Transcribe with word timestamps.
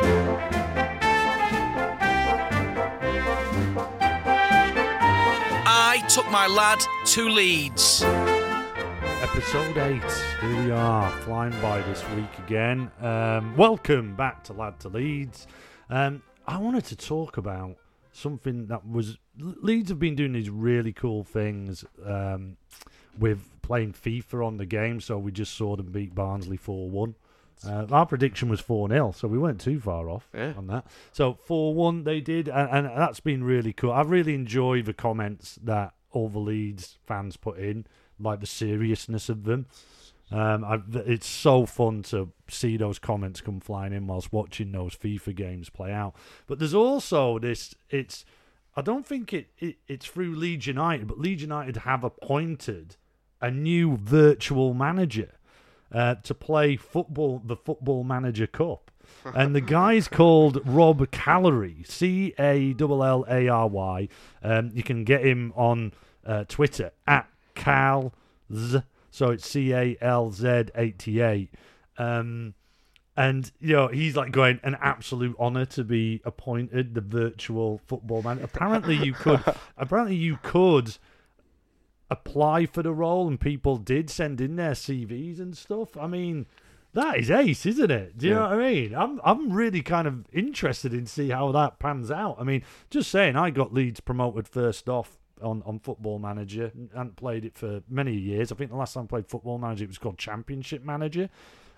I 0.00 0.42
took 6.08 6.28
my 6.30 6.46
lad 6.48 6.80
to 7.06 7.28
Leeds. 7.28 8.02
Episode 8.02 9.76
8. 9.76 10.02
Here 10.40 10.64
we 10.64 10.72
are, 10.72 11.10
flying 11.22 11.52
by 11.62 11.80
this 11.82 12.02
week 12.10 12.38
again. 12.44 12.90
Um, 13.00 13.56
welcome 13.56 14.16
back 14.16 14.42
to 14.44 14.52
Lad 14.52 14.80
to 14.80 14.88
Leeds. 14.88 15.46
Um, 15.88 16.22
I 16.46 16.58
wanted 16.58 16.84
to 16.86 16.96
talk 16.96 17.36
about 17.36 17.76
something 18.12 18.66
that 18.66 18.84
was. 18.88 19.16
Leeds 19.38 19.90
have 19.90 20.00
been 20.00 20.16
doing 20.16 20.32
these 20.32 20.50
really 20.50 20.92
cool 20.92 21.22
things 21.22 21.84
um, 22.04 22.56
with 23.18 23.48
playing 23.62 23.92
FIFA 23.92 24.44
on 24.44 24.56
the 24.56 24.66
game, 24.66 25.00
so 25.00 25.18
we 25.18 25.30
just 25.30 25.54
saw 25.54 25.76
them 25.76 25.92
beat 25.92 26.16
Barnsley 26.16 26.56
4 26.56 26.90
1. 26.90 27.14
Uh, 27.66 27.86
our 27.90 28.06
prediction 28.06 28.48
was 28.48 28.60
4 28.60 28.88
0, 28.88 29.12
so 29.12 29.28
we 29.28 29.38
weren't 29.38 29.60
too 29.60 29.80
far 29.80 30.08
off 30.08 30.28
Yeah. 30.34 30.52
on 30.56 30.66
that. 30.68 30.86
So 31.12 31.34
4 31.46 31.74
1 31.74 32.04
they 32.04 32.20
did, 32.20 32.48
and, 32.48 32.68
and 32.70 32.86
that's 32.98 33.20
been 33.20 33.44
really 33.44 33.72
cool. 33.72 33.92
I 33.92 34.02
really 34.02 34.34
enjoy 34.34 34.82
the 34.82 34.94
comments 34.94 35.58
that 35.62 35.94
all 36.10 36.28
the 36.28 36.38
Leeds 36.38 36.98
fans 37.06 37.36
put 37.36 37.58
in, 37.58 37.86
like 38.18 38.40
the 38.40 38.46
seriousness 38.46 39.28
of 39.28 39.44
them. 39.44 39.66
Um, 40.30 40.64
I, 40.64 40.80
it's 41.06 41.26
so 41.26 41.66
fun 41.66 42.02
to 42.04 42.32
see 42.48 42.76
those 42.76 42.98
comments 42.98 43.40
come 43.40 43.60
flying 43.60 43.92
in 43.92 44.06
whilst 44.06 44.32
watching 44.32 44.72
those 44.72 44.94
FIFA 44.96 45.34
games 45.36 45.68
play 45.70 45.92
out. 45.92 46.14
But 46.46 46.58
there's 46.58 46.74
also 46.74 47.38
this. 47.38 47.74
It's 47.90 48.24
I 48.76 48.80
don't 48.82 49.06
think 49.06 49.32
it, 49.32 49.48
it 49.58 49.76
it's 49.86 50.06
through 50.06 50.34
Leeds 50.34 50.66
United, 50.66 51.06
but 51.08 51.18
Leeds 51.18 51.42
United 51.42 51.76
have 51.78 52.02
appointed 52.04 52.96
a 53.40 53.50
new 53.50 53.96
virtual 53.98 54.72
manager 54.72 55.32
uh, 55.94 56.16
to 56.16 56.34
play 56.34 56.76
football, 56.76 57.40
the 57.44 57.56
Football 57.56 58.04
Manager 58.04 58.48
Cup. 58.48 58.90
And 59.34 59.54
the 59.54 59.60
guy's 59.60 60.08
called 60.08 60.60
Rob 60.66 61.10
Callary, 61.10 61.82
C 61.86 62.34
A 62.38 62.74
L 62.78 63.02
L 63.02 63.24
A 63.28 63.48
R 63.48 63.68
Y. 63.68 64.08
Um, 64.42 64.70
you 64.74 64.82
can 64.82 65.04
get 65.04 65.24
him 65.24 65.52
on 65.56 65.92
uh, 66.26 66.44
Twitter 66.44 66.90
at 67.06 67.28
Calz. 67.54 68.84
So 69.10 69.30
it's 69.30 69.48
C 69.48 69.72
A 69.72 69.96
L 70.00 70.30
Z 70.30 70.64
88. 70.74 71.54
Um, 71.96 72.54
and 73.16 73.50
you 73.60 73.74
know 73.74 73.88
he's 73.88 74.16
like 74.16 74.32
going 74.32 74.58
an 74.64 74.76
absolute 74.80 75.36
honor 75.38 75.64
to 75.66 75.84
be 75.84 76.20
appointed 76.24 76.94
the 76.94 77.00
virtual 77.00 77.80
football 77.86 78.22
man. 78.22 78.40
Apparently 78.42 78.96
you 78.96 79.12
could, 79.12 79.42
apparently 79.78 80.16
you 80.16 80.38
could 80.42 80.96
apply 82.14 82.66
for 82.66 82.82
the 82.82 82.92
role, 82.92 83.28
and 83.28 83.38
people 83.38 83.76
did 83.76 84.08
send 84.08 84.40
in 84.40 84.56
their 84.56 84.72
CVs 84.72 85.38
and 85.38 85.56
stuff. 85.56 85.96
I 85.96 86.06
mean, 86.06 86.46
that 86.94 87.18
is 87.18 87.30
ace, 87.30 87.66
isn't 87.66 87.90
it? 87.90 88.16
Do 88.16 88.28
you 88.28 88.34
know 88.34 88.42
what 88.42 88.52
I 88.52 88.56
mean? 88.72 88.94
I'm 88.94 89.20
I'm 89.24 89.52
really 89.52 89.82
kind 89.82 90.06
of 90.06 90.24
interested 90.32 90.94
in 90.94 91.06
see 91.06 91.30
how 91.30 91.52
that 91.52 91.78
pans 91.78 92.10
out. 92.10 92.36
I 92.38 92.44
mean, 92.44 92.62
just 92.88 93.10
saying, 93.10 93.36
I 93.36 93.50
got 93.50 93.74
Leeds 93.74 94.00
promoted 94.00 94.48
first 94.48 94.88
off 94.88 95.18
on, 95.42 95.62
on 95.66 95.78
Football 95.78 96.18
Manager. 96.18 96.72
and 96.94 97.16
played 97.16 97.44
it 97.44 97.56
for 97.56 97.82
many 97.88 98.14
years. 98.14 98.52
I 98.52 98.54
think 98.54 98.70
the 98.70 98.76
last 98.76 98.94
time 98.94 99.04
I 99.04 99.06
played 99.06 99.26
Football 99.26 99.58
Manager, 99.58 99.84
it 99.84 99.88
was 99.88 99.98
called 99.98 100.18
Championship 100.18 100.84
Manager. 100.84 101.28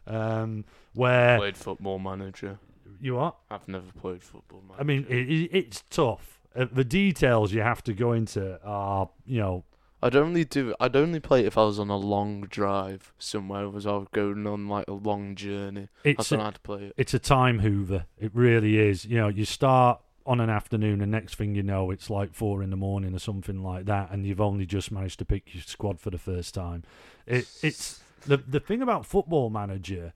Um, 0.06 0.64
where 0.94 1.36
played 1.38 1.56
football 1.56 1.98
manager. 1.98 2.60
you 3.00 3.18
are. 3.18 3.34
I've 3.50 3.66
never 3.66 3.90
played 3.98 4.22
football 4.22 4.62
manager. 4.62 4.80
I 4.80 4.84
mean, 4.84 5.06
it, 5.08 5.28
it, 5.28 5.50
it's 5.52 5.82
tough. 5.90 6.40
Uh, 6.54 6.66
the 6.70 6.84
details 6.84 7.52
you 7.52 7.60
have 7.60 7.82
to 7.84 7.92
go 7.92 8.12
into 8.12 8.60
are, 8.64 9.10
you 9.26 9.40
know, 9.40 9.64
I'd 10.06 10.16
only 10.16 10.44
do. 10.44 10.74
I'd 10.80 10.96
only 10.96 11.20
play 11.20 11.40
it 11.40 11.46
if 11.46 11.58
I 11.58 11.64
was 11.64 11.78
on 11.78 11.90
a 11.90 11.96
long 11.96 12.42
drive 12.42 13.12
somewhere. 13.18 13.68
Was 13.68 13.86
I 13.86 13.92
was 13.92 14.08
going 14.12 14.46
on 14.46 14.68
like 14.68 14.86
a 14.88 14.92
long 14.92 15.34
journey? 15.34 15.88
it's 16.04 16.16
That's 16.18 16.30
when 16.30 16.40
a, 16.40 16.44
I'd 16.44 16.62
play 16.62 16.84
it. 16.84 16.94
it's 16.96 17.14
a 17.14 17.18
time 17.18 17.58
hoover. 17.60 18.06
It 18.18 18.30
really 18.34 18.78
is. 18.78 19.04
You 19.04 19.18
know, 19.18 19.28
you 19.28 19.44
start 19.44 20.00
on 20.24 20.40
an 20.40 20.50
afternoon, 20.50 21.00
and 21.00 21.12
next 21.12 21.36
thing 21.36 21.54
you 21.54 21.62
know, 21.62 21.90
it's 21.90 22.10
like 22.10 22.34
four 22.34 22.62
in 22.62 22.70
the 22.70 22.76
morning 22.76 23.14
or 23.14 23.18
something 23.20 23.62
like 23.62 23.84
that, 23.86 24.10
and 24.10 24.26
you've 24.26 24.40
only 24.40 24.66
just 24.66 24.90
managed 24.90 25.18
to 25.20 25.24
pick 25.24 25.54
your 25.54 25.62
squad 25.62 26.00
for 26.00 26.10
the 26.10 26.18
first 26.18 26.52
time. 26.54 26.82
It, 27.26 27.46
it's 27.62 28.00
the 28.26 28.36
the 28.38 28.60
thing 28.60 28.82
about 28.82 29.06
Football 29.06 29.50
Manager 29.50 30.12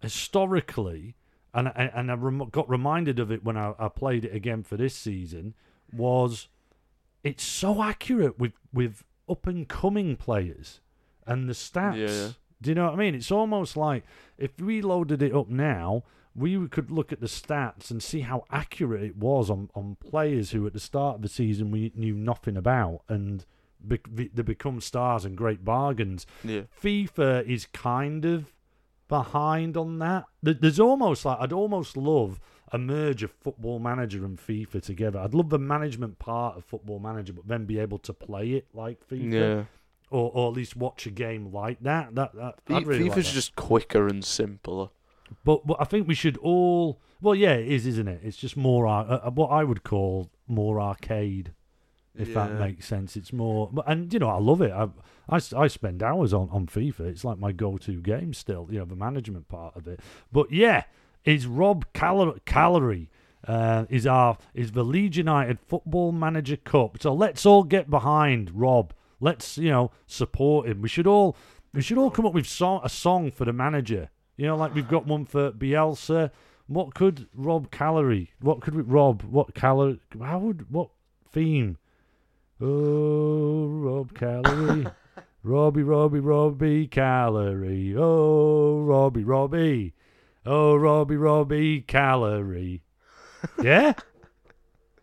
historically, 0.00 1.14
and 1.54 1.68
I- 1.68 1.90
and 1.94 2.10
I 2.10 2.44
got 2.50 2.68
reminded 2.68 3.18
of 3.18 3.30
it 3.30 3.44
when 3.44 3.56
I, 3.56 3.74
I 3.78 3.88
played 3.88 4.24
it 4.24 4.34
again 4.34 4.62
for 4.62 4.76
this 4.76 4.94
season. 4.94 5.54
Was 5.92 6.48
it's 7.24 7.44
so 7.44 7.82
accurate 7.82 8.38
with 8.38 8.52
with 8.72 9.04
up 9.28 9.46
and 9.46 9.68
coming 9.68 10.16
players 10.16 10.80
and 11.26 11.48
the 11.48 11.52
stats. 11.54 12.08
Yeah. 12.08 12.32
Do 12.60 12.70
you 12.70 12.74
know 12.74 12.84
what 12.84 12.94
I 12.94 12.96
mean? 12.96 13.14
It's 13.14 13.32
almost 13.32 13.76
like 13.76 14.04
if 14.38 14.60
we 14.60 14.82
loaded 14.82 15.22
it 15.22 15.34
up 15.34 15.48
now, 15.48 16.04
we 16.34 16.68
could 16.68 16.90
look 16.90 17.12
at 17.12 17.20
the 17.20 17.26
stats 17.26 17.90
and 17.90 18.02
see 18.02 18.20
how 18.20 18.44
accurate 18.50 19.02
it 19.02 19.16
was 19.16 19.50
on, 19.50 19.68
on 19.74 19.96
players 19.96 20.52
who 20.52 20.66
at 20.66 20.72
the 20.72 20.80
start 20.80 21.16
of 21.16 21.22
the 21.22 21.28
season 21.28 21.70
we 21.70 21.92
knew 21.94 22.14
nothing 22.14 22.56
about 22.56 23.02
and 23.08 23.44
be, 23.86 23.98
they 24.32 24.42
become 24.42 24.80
stars 24.80 25.24
and 25.24 25.36
great 25.36 25.64
bargains. 25.64 26.26
Yeah. 26.44 26.62
FIFA 26.80 27.46
is 27.46 27.66
kind 27.66 28.24
of 28.24 28.54
behind 29.08 29.76
on 29.76 29.98
that. 29.98 30.24
There's 30.42 30.80
almost 30.80 31.24
like 31.24 31.38
I'd 31.40 31.52
almost 31.52 31.96
love 31.96 32.40
a 32.72 32.78
merge 32.78 33.22
of 33.22 33.30
Football 33.30 33.78
Manager 33.78 34.24
and 34.24 34.38
FIFA 34.38 34.82
together. 34.82 35.18
I'd 35.18 35.34
love 35.34 35.50
the 35.50 35.58
management 35.58 36.18
part 36.18 36.56
of 36.56 36.64
Football 36.64 36.98
Manager, 37.00 37.32
but 37.34 37.46
then 37.46 37.66
be 37.66 37.78
able 37.78 37.98
to 37.98 38.12
play 38.12 38.52
it 38.52 38.66
like 38.72 39.06
FIFA, 39.08 39.32
Yeah. 39.32 39.64
or 40.10 40.30
or 40.34 40.48
at 40.50 40.54
least 40.56 40.76
watch 40.76 41.06
a 41.06 41.10
game 41.10 41.52
like 41.52 41.80
that. 41.82 42.14
That 42.14 42.34
that 42.34 42.54
I'd 42.70 42.86
really 42.86 43.04
like 43.04 43.14
that. 43.16 43.24
just 43.24 43.56
quicker 43.56 44.06
and 44.08 44.24
simpler. 44.24 44.88
But, 45.44 45.66
but 45.66 45.78
I 45.80 45.84
think 45.84 46.06
we 46.08 46.14
should 46.14 46.36
all. 46.38 47.00
Well, 47.20 47.34
yeah, 47.34 47.54
it 47.54 47.68
is, 47.68 47.86
isn't 47.86 48.08
it? 48.08 48.20
It's 48.22 48.36
just 48.36 48.56
more 48.56 48.86
uh, 48.86 49.30
what 49.30 49.48
I 49.48 49.64
would 49.64 49.82
call 49.84 50.30
more 50.48 50.80
arcade, 50.80 51.52
if 52.16 52.34
that 52.34 52.52
makes 52.58 52.86
sense. 52.86 53.16
It's 53.16 53.32
more, 53.32 53.70
and 53.86 54.12
you 54.12 54.18
know, 54.18 54.28
I 54.28 54.38
love 54.38 54.60
it. 54.60 54.72
I 54.72 54.88
I 55.56 55.68
spend 55.68 56.02
hours 56.02 56.34
on, 56.34 56.48
on 56.50 56.66
FIFA. 56.66 57.00
It's 57.00 57.24
like 57.24 57.38
my 57.38 57.52
go-to 57.52 58.00
game 58.00 58.34
still. 58.34 58.66
You 58.70 58.80
know, 58.80 58.84
the 58.84 58.96
management 58.96 59.48
part 59.48 59.76
of 59.76 59.86
it. 59.86 60.00
But 60.32 60.50
yeah, 60.52 60.84
is 61.24 61.46
Rob 61.46 61.86
Cal- 61.92 62.36
Callary. 62.44 63.08
Uh, 63.46 63.86
is 63.90 64.06
our 64.06 64.38
is 64.54 64.70
the 64.70 64.84
Leeds 64.84 65.16
United 65.16 65.58
Football 65.58 66.12
Manager 66.12 66.56
Cup? 66.56 67.02
So 67.02 67.12
let's 67.12 67.44
all 67.44 67.64
get 67.64 67.90
behind 67.90 68.52
Rob. 68.54 68.92
Let's 69.20 69.58
you 69.58 69.70
know 69.70 69.90
support 70.06 70.68
him. 70.68 70.80
We 70.82 70.88
should 70.88 71.06
all 71.06 71.36
we 71.74 71.82
should 71.82 71.98
all 71.98 72.10
come 72.10 72.24
up 72.26 72.34
with 72.34 72.46
song, 72.46 72.80
a 72.84 72.88
song 72.88 73.30
for 73.32 73.44
the 73.44 73.52
manager. 73.52 74.10
You 74.36 74.46
know, 74.46 74.56
like 74.56 74.74
we've 74.74 74.88
got 74.88 75.06
one 75.06 75.24
for 75.24 75.50
Bielsa. 75.50 76.30
What 76.68 76.94
could 76.94 77.26
Rob 77.34 77.70
Callary? 77.70 78.32
What 78.40 78.60
could 78.60 78.74
we 78.74 78.82
Rob? 78.82 79.22
What 79.22 79.54
calorie? 79.54 79.98
How 80.20 80.38
would 80.38 80.70
what 80.70 80.90
theme? 81.30 81.78
Oh, 82.60 83.66
Rob 83.66 84.14
Callary, 84.14 84.86
Robbie, 85.42 85.82
Robbie, 85.82 86.20
Robbie 86.20 86.86
Callary. 86.86 87.92
Oh, 87.98 88.82
Robbie, 88.82 89.24
Robbie. 89.24 89.94
Oh, 90.44 90.74
Robbie, 90.74 91.16
Robbie 91.16 91.82
Callary. 91.82 92.82
Yeah, 93.62 93.94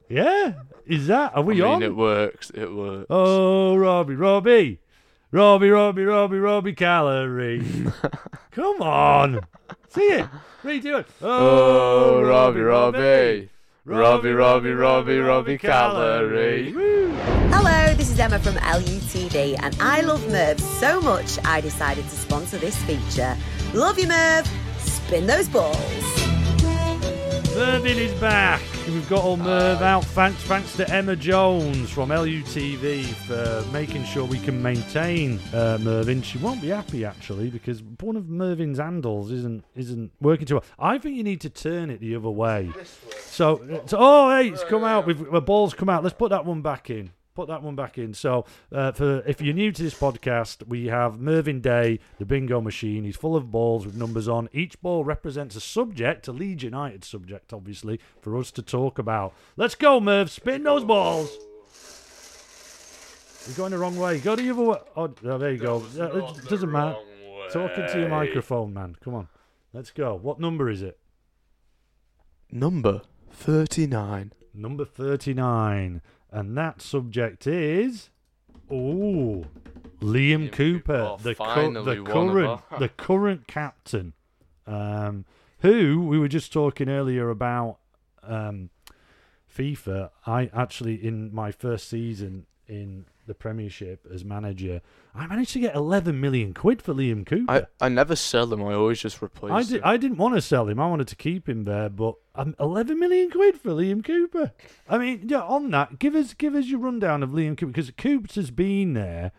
yeah. 0.09 0.53
Is 0.85 1.07
that? 1.07 1.35
Are 1.35 1.44
we 1.44 1.61
I 1.61 1.66
mean, 1.66 1.73
on? 1.75 1.83
it 1.83 1.95
works. 1.95 2.50
It 2.51 2.73
works. 2.73 3.05
Oh, 3.09 3.75
Robbie, 3.75 4.16
Robbie. 4.16 4.79
Robbie, 5.31 5.69
Robbie, 5.69 6.03
Robbie, 6.05 6.39
Robbie 6.39 6.73
Callary. 6.73 7.63
Come 8.51 8.81
on. 8.81 9.41
See 9.89 10.01
it. 10.01 10.27
Redo 10.63 11.01
it. 11.01 11.07
Oh, 11.22 12.21
Robbie, 12.23 12.61
Robbie. 12.61 13.50
Robbie, 13.85 14.31
Robbie, 14.31 14.71
Robbie, 14.71 15.19
Robbie 15.19 15.57
Callary. 15.57 16.71
Hello, 16.71 17.94
this 17.94 18.09
is 18.11 18.19
Emma 18.19 18.39
from 18.39 18.56
LUTV, 18.56 19.57
and 19.61 19.77
I 19.79 20.01
love 20.01 20.27
Merv 20.29 20.59
so 20.59 21.00
much 21.01 21.38
I 21.45 21.61
decided 21.61 22.03
to 22.03 22.16
sponsor 22.16 22.57
this 22.57 22.77
feature. 22.83 23.38
Love 23.73 24.00
you, 24.00 24.07
Merv. 24.07 24.50
Spin 25.09 25.25
those 25.25 25.50
balls. 25.50 25.75
Mervyn 27.56 27.98
is 27.98 28.13
back. 28.22 28.62
We've 28.86 29.10
got 29.10 29.24
all 29.24 29.38
Merv 29.38 29.81
out. 29.81 30.06
Thanks, 30.06 30.39
thanks 30.44 30.75
to 30.75 30.88
Emma 30.88 31.16
Jones 31.16 31.89
from 31.89 32.10
LUTV 32.10 33.06
for 33.25 33.72
making 33.72 34.04
sure 34.04 34.24
we 34.24 34.38
can 34.38 34.62
maintain 34.62 35.39
uh. 35.51 36.04
She 36.22 36.38
won't 36.38 36.62
be 36.62 36.68
happy 36.68 37.06
actually 37.06 37.50
because 37.50 37.81
one 38.01 38.18
of 38.18 38.30
Mervyn's 38.30 38.78
handles 38.78 39.31
isn't 39.31 39.66
isn't 39.75 40.12
working 40.22 40.45
too 40.45 40.57
well. 40.57 40.63
I 40.78 41.00
think 41.00 41.18
you 41.18 41.24
need 41.24 41.42
to 41.42 41.50
turn 41.50 41.89
it 41.89 42.01
the 42.01 42.16
other 42.16 42.30
way. 42.30 42.72
So, 43.19 43.81
so 43.88 43.98
oh 44.00 44.30
hey, 44.30 44.50
it's 44.50 44.63
come 44.66 44.83
out. 44.83 45.07
We've, 45.07 45.31
the 45.31 45.42
ball's 45.42 45.74
come 45.74 45.89
out. 45.89 46.04
Let's 46.04 46.16
put 46.16 46.30
that 46.30 46.45
one 46.45 46.62
back 46.62 46.92
in. 46.92 47.10
Put 47.36 47.48
that 47.48 47.64
one 47.64 47.76
back 47.76 47.98
in. 47.98 48.14
So, 48.14 48.46
uh, 48.72 48.92
for 48.92 49.24
if 49.26 49.42
you're 49.42 49.54
new 49.54 49.72
to 49.72 49.84
this 49.84 49.94
podcast, 49.94 50.68
we 50.68 50.88
have 50.88 51.20
Mervyn 51.20 51.62
Day, 51.62 52.00
the 52.18 52.26
bingo 52.26 52.60
machine. 52.60 53.04
He's 53.04 53.16
full 53.16 53.36
of 53.36 53.52
balls 53.52 53.86
with 53.86 53.96
numbers 53.96 54.28
on. 54.28 54.50
Each 54.52 54.80
ball 54.81 55.04
represents 55.06 55.56
a 55.56 55.62
subject, 55.62 56.28
a 56.28 56.31
Leeds 56.31 56.64
United 56.64 57.06
subject, 57.06 57.54
obviously, 57.54 58.00
for 58.22 58.38
us 58.38 58.52
to 58.52 58.62
talk 58.62 59.00
about. 59.00 59.34
Let's 59.56 59.76
go, 59.76 60.00
Merv. 60.00 60.30
Spin 60.30 60.64
those 60.64 60.84
balls. 60.84 61.30
You're 63.48 63.56
going 63.56 63.72
the 63.72 63.78
wrong 63.78 63.98
way. 63.98 64.20
Go 64.20 64.36
the 64.36 64.50
other 64.50 64.64
way. 64.64 64.78
Oh, 64.98 65.14
oh, 65.24 65.38
there 65.38 65.52
you 65.52 65.60
go. 65.60 65.84
Uh, 65.98 66.18
it 66.18 66.50
doesn't 66.50 66.72
matter. 66.72 66.98
Talking 67.52 67.88
to 67.88 68.00
your 68.00 68.10
microphone, 68.10 68.74
man. 68.74 68.96
Come 69.02 69.16
on. 69.16 69.28
Let's 69.72 69.92
go. 69.92 70.16
What 70.16 70.40
number 70.40 70.70
is 70.70 70.81
it? 70.81 71.00
number 72.52 73.02
39. 73.31 74.34
Number 74.54 74.86
39. 74.86 76.02
And 76.31 76.58
that 76.58 76.81
subject 76.81 77.48
is. 77.48 78.10
Oh, 78.72 79.46
Liam, 80.00 80.50
Liam 80.50 80.52
Cooper, 80.52 80.81
Cooper. 80.81 80.94
Oh, 80.96 81.18
the, 81.18 81.36
cu- 81.36 81.84
the 81.84 82.04
current 82.04 82.62
the 82.78 82.90
current 82.90 83.48
captain, 83.48 84.14
um, 84.68 85.26
who 85.60 86.06
we 86.06 86.20
were 86.20 86.28
just 86.28 86.54
talking 86.54 86.88
earlier 86.88 87.30
about 87.30 87.80
um, 88.24 88.70
FIFA. 89.54 90.12
I 90.28 90.50
actually 90.54 91.04
in 91.04 91.34
my 91.34 91.52
first 91.52 91.90
season 91.90 92.46
in 92.68 93.06
the 93.30 93.34
Premiership 93.36 94.06
as 94.12 94.26
manager, 94.26 94.81
I 95.16 95.28
managed 95.28 95.54
to 95.54 95.60
get 95.60 95.76
11 95.76 96.20
million 96.20 96.54
quid 96.54 96.81
for 96.81 96.94
Liam 96.94 97.26
Cooper. 97.26 97.68
I, 97.80 97.86
I 97.86 97.88
never 97.88 98.16
sell 98.16 98.48
them, 98.48 98.62
I 98.62 98.74
always 98.74 99.00
just 99.00 99.22
replace 99.22 99.52
I, 99.52 99.62
did, 99.62 99.81
them. 99.81 99.81
I 99.86 99.98
didn't 99.98 100.18
want 100.18 100.36
to 100.36 100.42
sell 100.42 100.68
him. 100.68 100.80
I 100.80 100.88
wanted 100.88 101.08
to 101.10 101.16
keep 101.16 101.48
him 101.48 101.64
there, 101.64 101.88
but 101.88 102.16
um, 102.36 102.56
11 102.60 103.00
million 103.00 103.30
quid 103.30 103.62
for 103.62 103.70
Liam 103.70 104.04
Cooper. 104.04 104.52
I 104.90 104.98
mean, 104.98 105.30
yeah, 105.30 105.44
on 105.44 105.70
that, 105.72 106.00
give 106.00 106.16
us 106.16 106.34
give 106.34 106.56
us 106.56 106.66
your 106.66 106.80
rundown 106.80 107.24
of 107.24 107.30
Liam 107.30 107.56
Cooper 107.56 107.72
because 107.72 107.92
Coops 107.92 108.36
has 108.36 108.52
been 108.52 108.94
there. 108.94 109.31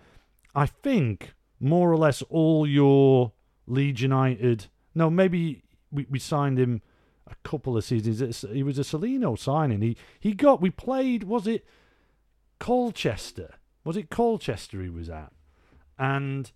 I 0.54 0.66
think 0.66 1.34
more 1.58 1.92
or 1.92 1.96
less 1.96 2.22
all 2.30 2.66
your 2.66 3.32
Leeds 3.66 4.00
United. 4.00 4.66
No, 4.94 5.10
maybe 5.10 5.62
we, 5.90 6.06
we 6.08 6.18
signed 6.18 6.58
him 6.58 6.80
a 7.26 7.34
couple 7.42 7.76
of 7.76 7.84
seasons. 7.84 8.44
He 8.52 8.62
was 8.62 8.78
a 8.78 8.82
Cellino 8.82 9.38
signing. 9.38 9.82
He 9.82 9.96
he 10.20 10.32
got. 10.32 10.60
We 10.60 10.70
played. 10.70 11.24
Was 11.24 11.48
it 11.48 11.66
Colchester? 12.60 13.54
Was 13.90 13.96
it 13.96 14.08
Colchester 14.08 14.80
he 14.80 14.88
was 14.88 15.10
at? 15.10 15.32
And 15.98 16.52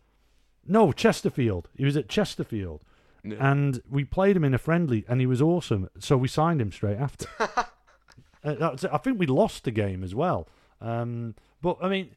no, 0.65 0.93
Chesterfield. 0.93 1.69
He 1.77 1.85
was 1.85 1.97
at 1.97 2.09
Chesterfield 2.09 2.85
and 3.25 3.83
we 3.91 4.05
played 4.05 4.37
him 4.37 4.45
in 4.45 4.55
a 4.55 4.59
friendly, 4.59 5.05
and 5.09 5.19
he 5.21 5.27
was 5.27 5.43
awesome. 5.43 5.89
So 5.99 6.17
we 6.17 6.29
signed 6.29 6.61
him 6.61 6.71
straight 6.71 6.99
after. 6.99 7.27
Uh. 8.47 8.77
I 8.93 8.99
think 8.99 9.19
we 9.19 9.27
lost 9.27 9.65
the 9.65 9.71
game 9.71 10.05
as 10.05 10.15
well. 10.15 10.47
Um, 10.81 11.35
but 11.63 11.79
I 11.83 11.89
mean, 11.89 12.11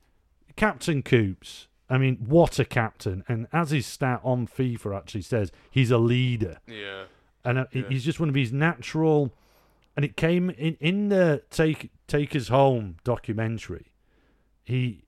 Captain 0.58 1.02
Coops. 1.02 1.68
I 1.90 1.98
mean, 1.98 2.18
what 2.18 2.60
a 2.60 2.66
captain! 2.66 3.24
And 3.30 3.48
as 3.54 3.72
his 3.72 3.86
stat 3.88 4.19
on 4.24 4.46
FIFA 4.46 4.98
actually 4.98 5.22
says, 5.22 5.54
he's 5.72 5.90
a 5.90 5.98
leader, 5.98 6.58
yeah. 6.68 7.06
and 7.46 7.60
uh, 7.60 7.66
Yeah. 7.72 7.84
he's 7.90 8.04
just 8.04 8.19
one 8.19 8.28
of 8.30 8.36
his 8.36 8.52
natural. 8.52 9.34
And 9.96 10.04
it 10.04 10.18
came 10.18 10.50
in 10.50 10.75
in 10.81 11.08
the 11.08 11.44
Take 11.50 11.92
Take 12.08 12.36
Us 12.36 12.50
Home 12.50 12.98
documentary. 13.06 13.94
He 14.66 15.06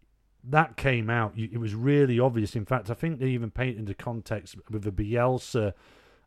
that 0.49 0.77
came 0.77 1.09
out. 1.09 1.33
It 1.37 1.59
was 1.59 1.75
really 1.75 2.19
obvious. 2.19 2.55
In 2.55 2.65
fact, 2.65 2.89
I 2.89 2.93
think 2.93 3.19
they 3.19 3.27
even 3.27 3.51
painted 3.51 3.85
the 3.85 3.93
context 3.93 4.55
with 4.69 4.85
a 4.87 4.91
Bielsa 4.91 5.73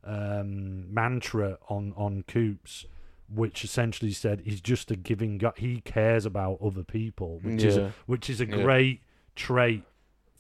um, 0.05 0.93
mantra 0.93 1.59
on 1.69 1.93
on 1.97 2.25
Coops, 2.27 2.87
which 3.33 3.65
essentially 3.65 4.13
said 4.13 4.43
he's 4.45 4.61
just 4.61 4.91
a 4.91 4.97
giving 4.97 5.39
guy. 5.39 5.53
He 5.57 5.81
cares 5.81 6.27
about 6.27 6.59
other 6.63 6.83
people, 6.83 7.39
which 7.43 7.63
is 7.65 7.77
a, 7.77 7.93
which 8.07 8.29
is 8.29 8.41
a 8.41 8.47
Yeah. 8.47 8.63
great 8.63 9.01
trait 9.37 9.85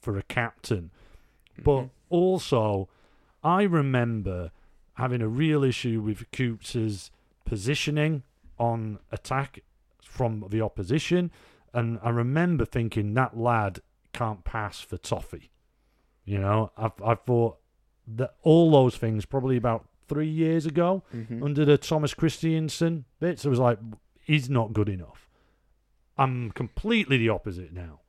for 0.00 0.18
a 0.18 0.22
captain. 0.22 0.90
But 1.62 1.82
Mhm. 1.82 1.90
also, 2.10 2.88
I 3.44 3.62
remember 3.62 4.50
having 4.94 5.22
a 5.22 5.28
real 5.28 5.64
issue 5.64 6.00
with 6.00 6.30
Coops's 6.32 7.10
positioning 7.44 8.22
on 8.58 8.98
attack 9.10 9.60
from 10.04 10.44
the 10.50 10.60
opposition, 10.60 11.30
and 11.74 11.98
I 12.02 12.10
remember 12.10 12.64
thinking 12.64 13.14
that 13.14 13.36
lad 13.36 13.80
can't 14.12 14.44
pass 14.44 14.80
for 14.80 14.96
toffee. 14.98 15.50
You 16.24 16.38
know, 16.38 16.70
I 16.76 16.90
I 17.04 17.14
thought 17.14 17.58
that 18.06 18.34
all 18.42 18.70
those 18.70 18.96
things 18.96 19.24
probably 19.26 19.56
about 19.56 19.86
three 20.08 20.28
years 20.28 20.66
ago 20.66 21.02
Mhm. 21.14 21.42
under 21.42 21.64
the 21.64 21.78
Thomas 21.78 22.12
Christiansen 22.14 23.04
bits. 23.20 23.44
It 23.44 23.48
was 23.48 23.58
like 23.58 23.78
he's 24.20 24.50
not 24.50 24.72
good 24.72 24.88
enough. 24.88 25.28
I'm 26.18 26.50
completely 26.50 27.16
the 27.16 27.28
opposite 27.30 27.72
now. 27.72 28.00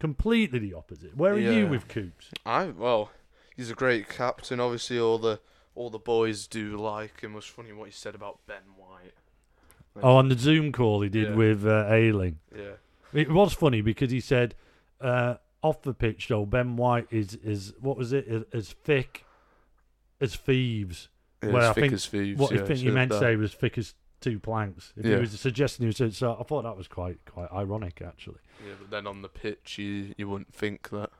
Completely 0.00 0.58
the 0.58 0.74
opposite. 0.74 1.16
Where 1.16 1.34
are 1.34 1.38
you 1.38 1.66
with 1.66 1.88
Coops? 1.88 2.30
I 2.44 2.66
well, 2.68 3.10
he's 3.56 3.70
a 3.70 3.74
great 3.74 4.08
captain. 4.08 4.60
Obviously, 4.60 4.98
all 4.98 5.18
the 5.18 5.40
all 5.74 5.90
the 5.90 5.98
boys 5.98 6.46
do 6.46 6.76
like 6.76 7.20
him. 7.20 7.32
It 7.32 7.36
was 7.36 7.44
funny 7.46 7.72
what 7.72 7.86
he 7.86 7.92
said 7.92 8.14
about 8.14 8.40
Ben 8.46 8.62
White. 8.76 9.12
Oh, 10.02 10.16
on 10.16 10.28
the 10.28 10.36
Zoom 10.36 10.72
call 10.72 11.02
he 11.02 11.08
did 11.08 11.30
Yeah. 11.30 11.34
with 11.34 11.64
uh, 11.66 11.86
Ayling. 11.88 12.38
Yeah, 12.54 12.74
It 13.14 13.30
was 13.30 13.52
funny 13.52 13.80
because 13.80 14.10
he 14.10 14.20
said 14.20 14.54
uh, 15.00 15.36
off 15.62 15.82
the 15.82 15.94
pitch 15.94 16.28
though 16.28 16.44
Ben 16.46 16.76
White 16.76 17.06
is 17.10 17.34
is 17.36 17.72
what 17.80 17.96
was 17.96 18.12
it 18.12 18.26
as, 18.28 18.42
as 18.52 18.72
thick 18.72 19.24
as 20.20 20.36
thieves. 20.36 21.08
yeah 21.42 21.50
Well, 21.50 21.62
as 21.62 21.70
I 21.70 21.72
thick 21.72 21.82
think 21.82 21.92
as 21.94 22.06
thieves. 22.06 22.40
what 22.40 22.52
yeah, 22.52 22.62
I 22.62 22.66
think 22.66 22.80
he 22.80 22.90
meant 22.90 23.10
to 23.12 23.18
say 23.18 23.36
was 23.36 23.54
thick 23.54 23.78
as 23.78 23.94
two 24.20 24.38
planks. 24.38 24.92
If 24.96 25.04
he 25.04 25.14
was 25.14 25.38
suggesting 25.38 25.84
he 25.84 25.86
was 25.88 25.96
so, 25.96 26.10
so 26.10 26.36
I 26.38 26.42
thought 26.44 26.62
that 26.62 26.76
was 26.76 26.88
quite 26.88 27.18
quite 27.26 27.50
ironic 27.52 28.02
actually. 28.04 28.40
Yeah, 28.66 28.74
but 28.78 28.90
then 28.90 29.06
on 29.06 29.22
the 29.22 29.28
pitch, 29.28 29.78
you 29.78 30.14
you 30.16 30.28
wouldn't 30.28 30.54
think 30.54 30.90
that. 30.90 31.10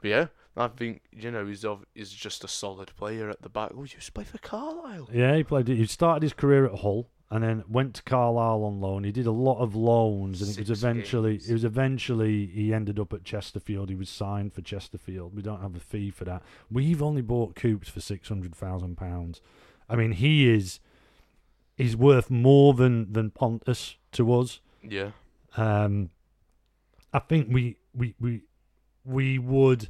But 0.00 0.08
yeah, 0.10 0.26
I 0.56 0.68
think 0.68 1.02
you 1.12 1.30
know 1.30 1.46
he's 1.46 1.64
of, 1.64 1.84
he's 1.94 2.10
just 2.12 2.44
a 2.44 2.48
solid 2.48 2.94
player 2.96 3.30
at 3.30 3.42
the 3.42 3.48
back. 3.48 3.70
Oh, 3.74 3.82
he 3.82 3.94
used 3.94 4.06
to 4.06 4.12
play 4.12 4.24
for 4.24 4.38
Carlisle. 4.38 5.08
Yeah, 5.12 5.36
he 5.36 5.44
played. 5.44 5.68
He 5.68 5.86
started 5.86 6.22
his 6.22 6.32
career 6.32 6.66
at 6.66 6.80
Hull 6.80 7.08
and 7.32 7.42
then 7.42 7.64
went 7.66 7.94
to 7.94 8.02
Carlisle 8.02 8.62
on 8.62 8.78
loan. 8.78 9.04
He 9.04 9.10
did 9.10 9.26
a 9.26 9.32
lot 9.32 9.58
of 9.58 9.74
loans, 9.74 10.42
and 10.42 10.50
it 10.58 10.68
was 10.68 10.82
eventually. 10.84 11.32
games. 11.38 11.48
It 11.48 11.52
was 11.54 11.64
eventually 11.64 12.44
he 12.46 12.74
ended 12.74 12.98
up 12.98 13.14
at 13.14 13.24
Chesterfield. 13.24 13.88
He 13.88 13.94
was 13.94 14.10
signed 14.10 14.52
for 14.52 14.60
Chesterfield. 14.60 15.34
We 15.34 15.40
don't 15.40 15.62
have 15.62 15.74
a 15.74 15.80
fee 15.80 16.10
for 16.10 16.26
that. 16.26 16.42
We've 16.70 17.02
only 17.02 17.22
bought 17.22 17.54
Coops 17.56 17.88
for 17.88 18.00
six 18.00 18.28
hundred 18.28 18.54
thousand 18.54 18.96
pounds. 18.96 19.40
I 19.88 19.96
mean, 19.96 20.12
he 20.12 20.48
is. 20.48 20.78
He's 21.78 21.96
worth 21.96 22.30
more 22.30 22.74
than 22.74 23.10
than 23.14 23.30
Pontus 23.30 23.96
to 24.12 24.32
us. 24.34 24.60
Yeah, 24.82 25.12
Um, 25.56 26.10
I 27.14 27.18
think 27.18 27.48
we 27.50 27.76
we 27.94 28.14
we 28.20 28.42
we 29.06 29.38
would 29.38 29.88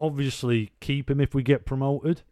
obviously 0.00 0.70
keep 0.80 1.10
him 1.10 1.20
if 1.20 1.34
we 1.34 1.42
get 1.42 1.64
promoted. 1.64 2.22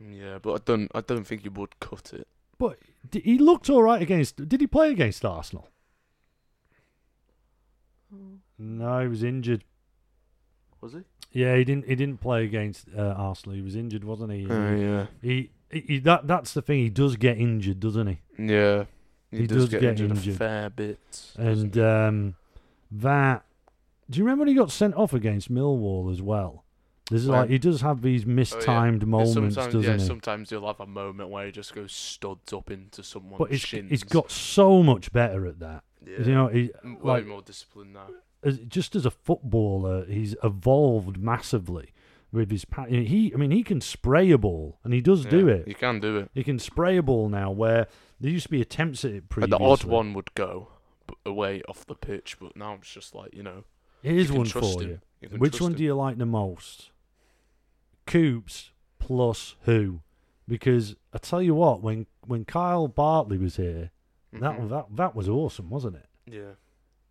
yeah, 0.00 0.38
but 0.40 0.52
I 0.54 0.58
don't 0.64 0.90
I 0.94 1.00
don't 1.00 1.24
think 1.26 1.44
you 1.44 1.50
would 1.52 1.78
cut 1.80 2.12
it. 2.12 2.28
But 2.58 2.78
he 3.12 3.38
looked 3.38 3.68
all 3.70 3.82
right 3.82 4.00
against. 4.02 4.48
Did 4.48 4.60
he 4.60 4.66
play 4.66 4.90
against 4.90 5.24
Arsenal? 5.24 5.68
No, 8.58 9.00
he 9.02 9.08
was 9.08 9.22
injured. 9.22 9.64
Was 10.80 10.92
he? 10.94 11.00
Yeah, 11.32 11.56
he 11.56 11.64
didn't. 11.64 11.86
He 11.86 11.94
didn't 11.94 12.20
play 12.20 12.44
against 12.44 12.86
uh, 12.96 13.00
Arsenal. 13.16 13.56
He 13.56 13.62
was 13.62 13.76
injured, 13.76 14.04
wasn't 14.04 14.32
he? 14.32 14.46
Oh 14.48 14.74
yeah, 14.74 15.06
he, 15.22 15.50
he, 15.70 15.80
he- 15.80 15.98
That 15.98 16.26
that's 16.26 16.54
the 16.54 16.62
thing. 16.62 16.78
He 16.78 16.88
does 16.90 17.16
get 17.16 17.38
injured, 17.38 17.80
doesn't 17.80 18.06
he? 18.06 18.18
yeah. 18.38 18.84
He, 19.30 19.38
He 19.38 19.46
does, 19.48 19.64
does 19.64 19.68
get, 19.70 19.80
get 19.80 19.90
injured, 19.90 20.10
injured. 20.12 20.34
a 20.34 20.38
fair 20.38 20.70
bit. 20.70 21.00
And 21.36 21.76
um, 21.78 22.34
that. 22.92 23.44
Do 24.08 24.18
you 24.18 24.24
remember 24.24 24.42
when 24.42 24.48
he 24.48 24.54
got 24.54 24.70
sent 24.70 24.94
off 24.94 25.12
against 25.12 25.52
Millwall 25.52 26.12
as 26.12 26.22
well? 26.22 26.64
There's 27.10 27.26
When? 27.28 27.38
like 27.40 27.50
he 27.50 27.58
does 27.58 27.80
have 27.82 28.02
these 28.02 28.24
oh, 28.24 28.28
mistimed 28.28 29.02
Yeah, 29.02 29.08
moments, 29.08 29.32
sometimes, 29.54 29.72
doesn't 29.74 29.82
yeah, 29.82 29.92
he? 29.98 29.98
sometimes 30.06 30.50
you'll 30.50 30.66
have 30.66 30.80
a 30.80 30.86
moment 30.86 31.30
where 31.30 31.46
he 31.46 31.52
just 31.52 31.72
goes 31.74 31.92
studs 31.92 32.52
up 32.52 32.70
into 32.70 33.02
someone's 33.04 33.38
but 33.38 33.50
he's, 33.52 33.60
shins. 33.60 33.90
he's 33.90 34.02
got 34.02 34.30
so 34.30 34.82
much 34.82 35.12
better 35.12 35.46
at 35.46 35.60
that. 35.60 35.84
yeah. 36.04 36.18
You 36.24 36.34
know, 36.34 36.48
he, 36.48 36.70
M- 36.84 36.98
like 37.02 37.22
way 37.22 37.28
more 37.30 37.42
discipline 37.42 37.92
now. 37.92 38.08
as, 38.42 38.58
just 38.58 38.96
as 38.96 39.06
a 39.06 39.12
footballer, 39.12 40.04
he's 40.06 40.34
evolved 40.42 41.16
massively 41.18 41.92
with 42.32 42.50
his 42.50 42.64
pa- 42.64 42.86
he. 42.86 43.32
I 43.32 43.36
mean, 43.36 43.52
he 43.52 43.62
can 43.62 43.80
spray 43.80 44.30
a 44.32 44.38
ball, 44.38 44.80
and 44.82 44.92
he 44.92 45.00
does 45.00 45.24
do 45.24 45.46
Yeah, 45.46 45.54
it. 45.54 45.68
You 45.68 45.74
can 45.76 46.00
do 46.00 46.16
it. 46.16 46.30
He 46.34 46.42
can 46.42 46.58
spray 46.58 46.96
a 46.96 47.02
ball 47.02 47.28
now, 47.28 47.52
where 47.52 47.86
there 48.20 48.32
used 48.32 48.46
to 48.46 48.50
be 48.50 48.60
attempts 48.60 49.04
at 49.04 49.12
it 49.12 49.14
And 49.18 49.28
previously. 49.28 49.58
the 49.58 49.64
odd 49.64 49.84
one 49.84 50.12
would 50.14 50.34
go 50.34 50.68
b- 51.06 51.14
away 51.24 51.62
off 51.68 51.86
the 51.86 51.94
pitch, 51.94 52.36
but 52.40 52.56
now 52.56 52.74
it's 52.74 52.90
just 52.92 53.14
like 53.14 53.32
you 53.32 53.44
know. 53.44 53.62
Here's 54.02 54.24
you 54.24 54.30
can 54.30 54.38
one 54.38 54.46
trust 54.48 54.74
for 54.74 54.82
him. 54.82 54.88
you. 54.90 55.00
You 55.22 55.28
can 55.28 55.38
Which 55.38 55.52
trust 55.52 55.62
one 55.62 55.72
him. 55.72 55.78
do 55.78 55.84
you 55.84 55.94
like 55.94 56.18
the 56.18 56.26
most? 56.26 56.90
Coops 58.06 58.70
plus 58.98 59.56
who? 59.62 60.00
Because 60.48 60.94
I 61.12 61.18
tell 61.18 61.42
you 61.42 61.54
what, 61.54 61.82
when 61.82 62.06
when 62.26 62.44
Kyle 62.44 62.88
Bartley 62.88 63.38
was 63.38 63.56
here, 63.56 63.90
that 64.32 64.58
Mhm. 64.58 64.68
that 64.70 64.86
that 64.96 65.14
was 65.14 65.28
awesome, 65.28 65.70
wasn't 65.70 65.96
it? 65.96 66.06
Yeah. 66.26 66.52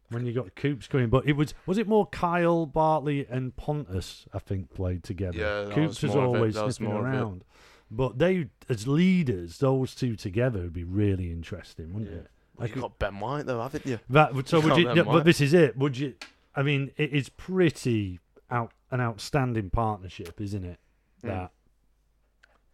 When 0.10 0.26
you 0.26 0.34
got 0.34 0.56
Coops 0.56 0.88
going, 0.88 1.10
but 1.10 1.26
it 1.28 1.34
was 1.34 1.54
was 1.66 1.78
it 1.78 1.88
more 1.88 2.06
Kyle 2.08 2.66
Bartley 2.66 3.26
and 3.28 3.56
Pontus? 3.56 4.26
I 4.34 4.40
think 4.40 4.74
played 4.74 5.04
together. 5.04 5.38
Yeah, 5.38 5.62
that 5.64 5.74
Coops 5.74 6.02
was 6.02 6.12
was, 6.12 6.16
always 6.16 6.54
that 6.56 6.74
sniffing 6.74 6.94
more 6.94 7.08
of 7.08 7.14
it. 7.14 7.18
around, 7.18 7.44
but 7.92 8.20
they 8.20 8.48
as 8.70 8.88
leaders, 8.88 9.58
those 9.58 9.96
two 9.96 10.16
together 10.16 10.62
would 10.62 10.74
be 10.74 10.84
really 10.84 11.32
interesting, 11.32 11.94
wouldn't 11.94 12.12
Yeah. 12.12 12.18
it? 12.20 12.28
Well, 12.58 12.68
I 12.68 12.74
you 12.74 12.82
got 12.82 13.00
Ben 13.00 13.20
White 13.20 13.46
though, 13.48 13.62
haven't 13.62 13.86
you? 13.86 14.00
That 14.10 14.48
so 14.48 14.60
You 14.62 14.70
would 14.70 14.78
you? 14.78 14.94
yeah, 14.94 15.04
but 15.04 15.26
this 15.26 15.42
is 15.42 15.54
it. 15.54 15.76
Would 15.78 15.98
you? 15.98 16.14
I 16.56 16.64
mean, 16.64 16.92
it 16.96 17.12
is 17.12 17.28
pretty 17.28 18.20
out 18.50 18.72
an 18.92 19.02
outstanding 19.02 19.72
partnership, 19.72 20.40
isn't 20.40 20.64
it? 20.64 20.80
Mm. 21.26 21.50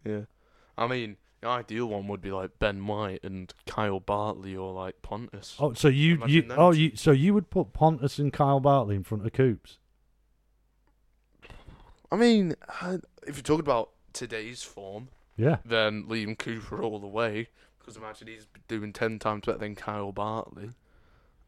That 0.04 0.10
Yeah. 0.10 0.20
I 0.78 0.86
mean, 0.86 1.16
the 1.40 1.48
ideal 1.48 1.86
one 1.86 2.06
would 2.08 2.20
be 2.22 2.30
like 2.30 2.58
Ben 2.58 2.86
White 2.86 3.20
and 3.24 3.52
Kyle 3.66 4.00
Bartley 4.00 4.56
or 4.56 4.72
like 4.72 5.02
Pontus. 5.02 5.56
oh, 5.58 5.72
so 5.74 5.88
you 5.88 6.14
Imagine 6.14 6.34
you 6.34 6.42
them 6.42 6.58
oh 6.58 6.72
two. 6.72 6.80
you 6.80 6.96
so 6.96 7.10
you 7.12 7.34
would 7.34 7.50
put 7.50 7.72
Pontus 7.72 8.18
and 8.18 8.32
Kyle 8.32 8.60
Bartley 8.60 8.94
in 8.96 9.04
front 9.04 9.26
of 9.26 9.32
Coops? 9.32 9.78
I 12.10 12.16
mean, 12.16 12.54
uh, 12.80 12.98
if 13.26 13.36
you're 13.36 13.42
talking 13.42 13.60
about 13.60 13.90
today's 14.12 14.62
form, 14.62 15.08
Yeah. 15.36 15.58
then 15.64 16.04
Liam 16.04 16.38
Cooper 16.38 16.82
all 16.82 16.98
the 16.98 17.06
way. 17.06 17.48
Because 17.78 17.96
imagine 17.96 18.28
he's 18.28 18.46
doing 18.68 18.92
ten 18.92 19.18
times 19.18 19.44
better 19.46 19.58
than 19.58 19.74
Kyle 19.74 20.12
Bartley, 20.12 20.70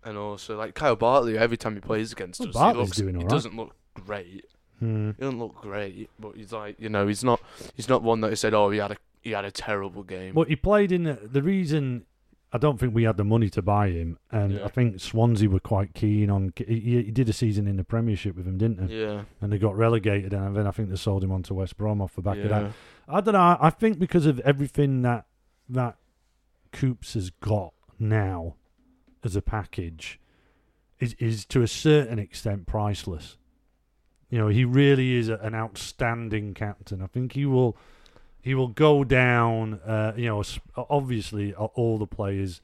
and 0.02 0.16
also 0.18 0.56
like 0.56 0.74
Kyle 0.74 0.96
Bartley, 0.96 1.38
every 1.38 1.56
time 1.56 1.74
he 1.74 1.80
plays 1.80 2.10
against 2.12 2.40
Well, 2.40 2.48
us, 2.48 2.54
Bartley's 2.54 2.74
he 2.76 2.80
looks 2.86 2.96
doing 2.96 3.14
he 3.14 3.18
alright. 3.18 3.30
doesn't 3.30 3.56
look 3.56 3.76
great. 3.94 4.46
Hmm. 4.80 5.10
He 5.12 5.22
doesn't 5.22 5.38
look 5.38 5.56
great, 5.60 6.10
but 6.18 6.36
he's 6.36 6.52
like 6.52 6.76
you 6.78 6.88
know 6.88 7.06
he's 7.06 7.24
not 7.24 7.40
he's 7.76 7.88
not 7.88 8.02
one 8.02 8.20
that 8.22 8.30
he 8.30 8.36
said 8.36 8.54
oh 8.54 8.70
he 8.70 8.78
had 8.78 8.92
a 8.92 8.96
he 9.22 9.30
had 9.30 9.44
a 9.44 9.50
terrible 9.50 10.02
game. 10.02 10.34
But 10.34 10.48
he 10.48 10.56
played 10.56 10.92
in 10.92 11.04
the, 11.04 11.14
the 11.14 11.42
reason. 11.42 12.04
I 12.52 12.58
don't 12.58 12.78
think 12.78 12.94
we 12.94 13.02
had 13.02 13.16
the 13.16 13.24
money 13.24 13.50
to 13.50 13.62
buy 13.62 13.88
him, 13.90 14.16
and 14.30 14.52
Yeah. 14.52 14.64
I 14.64 14.68
think 14.68 15.00
Swansea 15.00 15.48
were 15.50 15.58
quite 15.58 15.92
keen 15.92 16.30
on. 16.30 16.52
He, 16.56 16.78
he 17.02 17.10
did 17.10 17.28
a 17.28 17.32
season 17.32 17.66
in 17.66 17.76
the 17.76 17.82
Premiership 17.82 18.36
with 18.36 18.46
him, 18.46 18.58
didn't 18.58 18.88
he? 18.88 19.00
yeah, 19.00 19.22
And 19.40 19.52
they 19.52 19.58
got 19.58 19.76
relegated, 19.76 20.32
and 20.32 20.56
then 20.56 20.64
I 20.64 20.70
think 20.70 20.88
they 20.88 20.94
sold 20.94 21.24
him 21.24 21.32
on 21.32 21.42
to 21.44 21.54
West 21.54 21.76
Brom 21.76 22.00
off 22.00 22.14
the 22.14 22.22
back 22.22 22.38
of 22.38 22.48
that. 22.50 22.70
I 23.08 23.20
don't 23.20 23.34
know. 23.34 23.56
I 23.60 23.70
think 23.70 23.98
because 23.98 24.24
of 24.26 24.38
everything 24.40 25.02
that 25.02 25.26
that 25.68 25.96
Coops 26.70 27.14
has 27.14 27.30
got 27.30 27.72
now 27.98 28.54
as 29.24 29.34
a 29.34 29.42
package 29.42 30.20
is 31.00 31.14
is 31.14 31.44
to 31.46 31.62
a 31.62 31.68
certain 31.68 32.18
extent 32.20 32.66
priceless. 32.66 33.36
You 34.30 34.38
know, 34.38 34.48
he 34.48 34.64
really 34.64 35.14
is 35.14 35.28
a, 35.28 35.36
an 35.36 35.54
outstanding 35.54 36.54
captain. 36.54 37.02
I 37.02 37.06
think 37.06 37.32
he 37.32 37.46
will 37.46 37.76
he 38.40 38.54
will 38.54 38.68
go 38.68 39.04
down. 39.04 39.80
Uh, 39.86 40.12
you 40.16 40.26
know, 40.26 40.42
obviously 40.76 41.54
all 41.54 41.98
the 41.98 42.06
players 42.06 42.60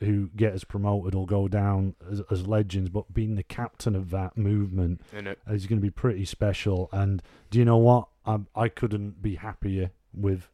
who 0.00 0.28
get 0.36 0.52
us 0.52 0.64
promoted 0.64 1.14
will 1.14 1.24
go 1.26 1.46
down 1.48 1.94
as, 2.10 2.20
as 2.30 2.46
legends, 2.46 2.90
but 2.90 3.12
being 3.14 3.36
the 3.36 3.42
captain 3.42 3.94
of 3.94 4.10
that 4.10 4.36
movement 4.36 5.00
is 5.48 5.66
going 5.66 5.78
to 5.80 5.82
be 5.82 5.90
pretty 5.90 6.24
special. 6.24 6.88
And 6.92 7.22
do 7.50 7.58
you 7.58 7.64
know 7.64 7.76
what? 7.78 8.08
I 8.26 8.40
I 8.54 8.68
couldn't 8.68 9.22
be 9.22 9.36
happier 9.36 9.90
with 10.12 10.50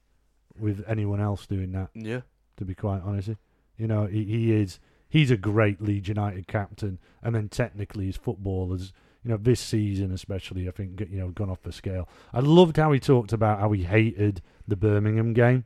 with 0.58 0.84
anyone 0.86 1.20
else 1.20 1.46
doing 1.46 1.72
that. 1.72 1.88
Yeah, 1.94 2.20
To 2.58 2.64
be 2.64 2.74
quite 2.74 3.00
honest, 3.02 3.30
you 3.78 3.86
know, 3.86 4.06
he, 4.06 4.24
he 4.24 4.52
is 4.52 4.78
he's 5.08 5.30
a 5.30 5.36
great 5.36 5.80
Leeds 5.82 6.08
United 6.08 6.46
captain, 6.46 6.98
and 7.22 7.34
then 7.34 7.48
technically 7.48 8.06
his 8.06 8.16
footballers. 8.16 8.92
You 9.24 9.32
know, 9.32 9.36
this 9.36 9.60
season 9.60 10.12
especially, 10.12 10.66
I 10.68 10.70
think 10.70 11.00
you 11.10 11.18
know 11.20 11.28
gone 11.28 11.50
off 11.50 11.62
the 11.62 11.72
scale. 11.72 12.08
I 12.32 12.40
loved 12.40 12.76
how 12.78 12.90
he 12.92 12.98
talked 13.00 13.32
about 13.32 13.60
how 13.60 13.70
he 13.72 13.82
hated 13.84 14.40
the 14.66 14.76
Birmingham 14.76 15.34
game 15.34 15.64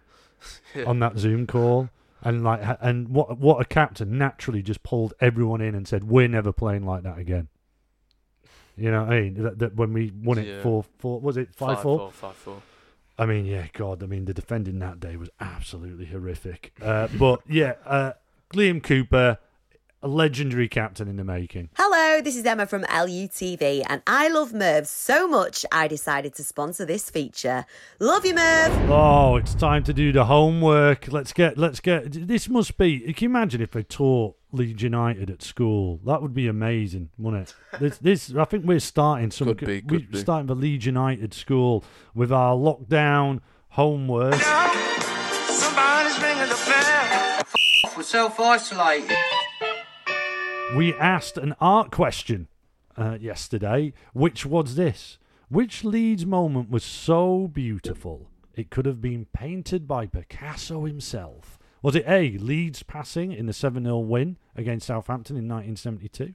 yeah. 0.74 0.84
on 0.84 1.00
that 1.00 1.18
Zoom 1.18 1.46
call. 1.46 1.90
And 2.22 2.42
like, 2.44 2.60
and 2.80 3.08
what 3.08 3.38
what 3.38 3.60
a 3.60 3.64
captain 3.64 4.16
naturally 4.18 4.62
just 4.62 4.82
pulled 4.82 5.14
everyone 5.20 5.60
in 5.60 5.74
and 5.74 5.86
said, 5.86 6.04
"We're 6.04 6.28
never 6.28 6.52
playing 6.52 6.84
like 6.86 7.02
that 7.02 7.18
again." 7.18 7.48
You 8.76 8.90
know, 8.90 9.04
what 9.04 9.12
I 9.12 9.20
mean, 9.20 9.42
that, 9.42 9.58
that 9.58 9.76
when 9.76 9.92
we 9.92 10.12
won 10.22 10.38
it 10.38 10.46
Yeah. 10.46 10.62
four 10.62 10.84
four, 10.98 11.20
was 11.20 11.36
it 11.36 11.54
five, 11.54 11.76
five 11.76 11.82
four? 11.82 11.98
four, 11.98 12.12
five 12.12 12.34
four. 12.36 12.62
I 13.18 13.24
mean, 13.26 13.46
yeah, 13.46 13.66
God, 13.72 14.02
I 14.02 14.06
mean, 14.06 14.26
the 14.26 14.34
defending 14.34 14.78
that 14.80 15.00
day 15.00 15.16
was 15.16 15.30
absolutely 15.40 16.06
horrific. 16.06 16.72
Uh, 16.82 17.08
but 17.18 17.40
yeah, 17.48 17.74
uh, 17.86 18.12
Liam 18.52 18.82
Cooper, 18.82 19.38
a 20.06 20.08
legendary 20.08 20.68
captain 20.68 21.08
in 21.08 21.16
the 21.16 21.24
making. 21.24 21.68
Hello, 21.76 22.20
this 22.22 22.36
is 22.36 22.44
Emma 22.44 22.64
from 22.64 22.84
LUTV, 22.84 23.84
and 23.88 24.02
I 24.06 24.28
love 24.28 24.52
Merv 24.54 24.86
so 24.86 25.26
much 25.26 25.66
I 25.72 25.88
decided 25.88 26.32
to 26.36 26.44
sponsor 26.44 26.84
this 26.84 27.10
feature. 27.10 27.66
Love 27.98 28.24
you, 28.24 28.34
Merv! 28.36 28.88
Oh, 28.88 29.34
it's 29.34 29.52
time 29.52 29.82
to 29.82 29.92
do 29.92 30.12
the 30.12 30.26
homework. 30.26 31.10
Let's 31.10 31.32
get, 31.32 31.58
let's 31.58 31.80
get. 31.80 32.28
This 32.28 32.48
must 32.48 32.78
be. 32.78 33.00
Can 33.00 33.24
you 33.24 33.30
imagine 33.30 33.60
if 33.60 33.72
they 33.72 33.82
taught 33.82 34.36
Leeds 34.52 34.80
United 34.80 35.28
at 35.28 35.42
school? 35.42 35.98
That 36.06 36.22
would 36.22 36.34
be 36.34 36.46
amazing, 36.46 37.10
wouldn't 37.18 37.48
it? 37.48 37.54
This, 37.80 37.98
this. 37.98 38.34
I 38.34 38.44
think 38.44 38.64
we're 38.64 38.78
starting 38.78 39.32
some. 39.32 39.48
Could 39.48 39.66
be, 39.66 39.82
we're 39.84 39.98
be. 40.06 40.18
starting 40.18 40.46
the 40.46 40.54
Leeds 40.54 40.86
United 40.86 41.34
school 41.34 41.84
with 42.14 42.30
our 42.30 42.54
lockdown 42.54 43.40
homework. 43.70 44.34
Somebody's 44.34 46.22
ringing 46.22 46.48
the 46.48 46.62
bell. 46.64 47.42
We're 47.96 48.02
self-isolated. 48.04 49.35
We 50.74 50.94
asked 50.94 51.38
an 51.38 51.54
art 51.60 51.92
question 51.92 52.48
uh, 52.96 53.18
yesterday, 53.20 53.92
which 54.12 54.44
was 54.44 54.74
this: 54.74 55.16
Which 55.48 55.84
Leeds 55.84 56.26
moment 56.26 56.70
was 56.70 56.82
so 56.82 57.46
beautiful 57.46 58.30
it 58.54 58.70
could 58.70 58.84
have 58.84 59.00
been 59.00 59.26
painted 59.32 59.86
by 59.86 60.06
Picasso 60.06 60.84
himself? 60.84 61.56
Was 61.82 61.94
it 61.94 62.04
A. 62.08 62.36
Leeds 62.38 62.82
passing 62.82 63.30
in 63.32 63.46
the 63.46 63.52
7 63.52 63.84
0 63.84 63.98
win 64.00 64.38
against 64.56 64.88
Southampton 64.88 65.36
in 65.36 65.44
1972? 65.44 66.34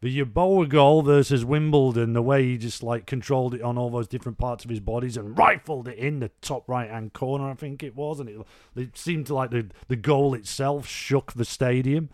The 0.00 0.20
Yeboah 0.20 0.68
goal 0.68 1.02
versus 1.02 1.44
Wimbledon, 1.44 2.12
the 2.12 2.22
way 2.22 2.44
he 2.44 2.58
just 2.58 2.84
like 2.84 3.04
controlled 3.04 3.52
it 3.52 3.62
on 3.62 3.76
all 3.76 3.90
those 3.90 4.06
different 4.06 4.38
parts 4.38 4.62
of 4.62 4.70
his 4.70 4.78
bodies 4.78 5.16
and 5.16 5.36
rifled 5.36 5.88
it 5.88 5.98
in 5.98 6.20
the 6.20 6.30
top 6.40 6.68
right 6.68 6.88
hand 6.88 7.14
corner, 7.14 7.50
I 7.50 7.54
think 7.54 7.82
it 7.82 7.96
was, 7.96 8.20
and 8.20 8.28
it, 8.28 8.38
it 8.76 8.96
seemed 8.96 9.28
like 9.28 9.50
the, 9.50 9.66
the 9.88 9.96
goal 9.96 10.34
itself 10.34 10.86
shook 10.86 11.32
the 11.32 11.44
stadium. 11.44 12.10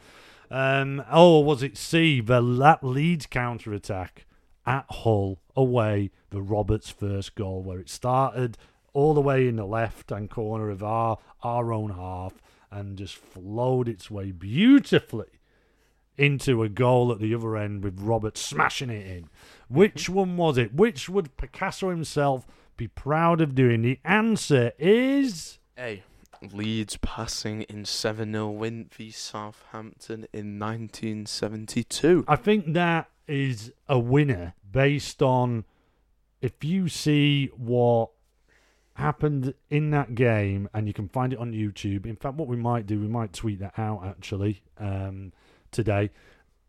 Um, 0.53 1.03
oh, 1.11 1.41
was 1.41 1.63
it 1.63 1.79
C? 1.79 2.21
The 2.21 2.43
that 2.43 2.85
Leeds 2.85 3.25
counter 3.25 3.73
attack 3.73 4.27
at 4.67 4.85
Hull 4.91 5.41
away, 5.57 6.11
the 6.29 6.43
Roberts 6.43 6.91
first 6.91 7.35
goal, 7.35 7.63
where 7.63 7.79
it 7.79 7.89
started 7.89 8.59
all 8.93 9.15
the 9.15 9.23
way 9.23 9.49
in 9.49 9.57
the 9.57 9.65
left 9.65 10.11
hand 10.11 10.29
corner 10.29 10.69
of 10.69 10.83
our 10.83 11.17
our 11.43 11.73
own 11.73 11.93
half 11.93 12.35
and 12.71 12.99
just 12.99 13.17
flowed 13.17 13.89
its 13.89 14.11
way 14.11 14.31
beautifully 14.31 15.41
into 16.19 16.63
a 16.63 16.69
goal 16.69 17.11
at 17.11 17.19
the 17.19 17.35
other 17.35 17.57
end 17.57 17.83
with 17.83 17.99
Roberts 17.99 18.43
smashing 18.43 18.91
it 18.91 19.07
in. 19.07 19.31
Which 19.71 20.11
one 20.11 20.37
was 20.37 20.59
it? 20.59 20.75
Which 20.75 21.09
would 21.09 21.35
Picasso 21.39 21.89
himself 21.89 22.47
be 22.77 22.89
proud 22.89 23.41
of 23.41 23.55
doing? 23.55 23.81
The 23.81 24.01
answer 24.05 24.73
is 24.79 25.61
A. 25.79 26.03
Leeds 26.53 26.97
passing 26.99 27.63
in 27.63 27.85
7 27.85 28.33
0 28.33 28.51
win 28.51 28.89
v 28.93 29.11
Southampton 29.11 30.27
in 30.33 30.59
1972. 30.59 32.25
I 32.29 32.37
think 32.37 32.73
that 32.75 33.09
is 33.29 33.73
a 33.89 33.99
winner 33.99 34.55
based 34.71 35.23
on 35.23 35.65
if 36.41 36.65
you 36.65 36.89
see 36.89 37.47
what 37.57 38.11
happened 38.95 39.55
in 39.71 39.91
that 39.91 40.15
game 40.15 40.69
and 40.75 40.87
you 40.87 40.93
can 40.93 41.09
find 41.09 41.33
it 41.33 41.39
on 41.39 41.53
YouTube. 41.53 42.05
In 42.07 42.17
fact, 42.17 42.35
what 42.35 42.49
we 42.49 42.57
might 42.57 42.87
do, 42.87 43.01
we 43.01 43.09
might 43.09 43.33
tweet 43.33 43.61
that 43.61 43.79
out 43.79 44.03
actually 44.05 44.63
um, 44.79 45.33
today. 45.71 46.11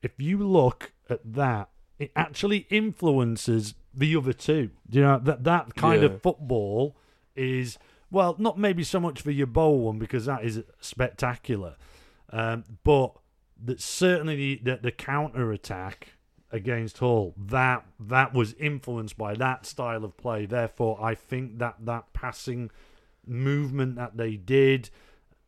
If 0.02 0.12
you 0.18 0.38
look 0.38 0.94
at 1.10 1.20
that, 1.34 1.70
it 2.00 2.12
actually 2.16 2.66
influences 2.70 3.76
the 3.94 4.16
other 4.16 4.34
two. 4.34 4.70
You 4.90 5.02
know 5.02 5.20
that 5.24 5.44
that 5.44 5.76
kind 5.76 6.02
Yeah. 6.02 6.10
of 6.10 6.22
football 6.22 6.96
is 7.36 7.78
well, 8.14 8.36
not 8.38 8.60
maybe 8.60 8.84
so 8.84 9.00
much 9.00 9.22
for 9.22 9.32
Yeboah 9.32 9.80
one 9.80 9.98
because 9.98 10.26
that 10.26 10.46
is 10.46 10.62
spectacular, 10.80 11.76
um, 12.30 12.64
but 12.84 13.18
that 13.66 13.82
certainly 13.82 14.62
the, 14.64 14.76
the, 14.76 14.92
counter 14.92 15.52
attack 15.52 16.10
against 16.52 17.00
Hull 17.00 17.34
that 17.36 17.84
that 18.00 18.32
was 18.32 18.54
influenced 18.54 19.18
by 19.18 19.34
that 19.34 19.66
style 19.66 20.06
of 20.06 20.16
play. 20.16 20.46
Therefore, 20.46 21.00
I 21.02 21.16
think 21.16 21.58
that 21.58 21.78
that 21.82 22.14
passing 22.14 22.70
movement 23.26 23.96
that 23.96 24.16
they 24.16 24.36
did 24.36 24.92